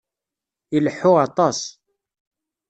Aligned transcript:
Ileḥḥu 0.75 1.13
aṭas. 1.25 1.59